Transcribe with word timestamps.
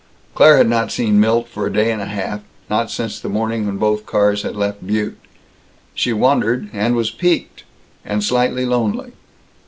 Claire 0.33 0.57
had 0.57 0.67
not 0.67 0.91
seen 0.91 1.19
Milt 1.19 1.47
for 1.47 1.67
a 1.67 1.71
day 1.71 1.91
and 1.91 2.01
a 2.01 2.07
half; 2.07 2.41
not 2.71 2.89
since 2.89 3.19
the 3.19 3.29
morning 3.29 3.67
when 3.67 3.77
both 3.77 4.07
cars 4.07 4.41
had 4.41 4.55
left 4.55 4.87
Butte. 4.87 5.19
She 5.93 6.11
wondered, 6.11 6.71
and 6.73 6.95
was 6.95 7.11
piqued, 7.11 7.65
and 8.03 8.23
slightly 8.23 8.65
lonely. 8.65 9.11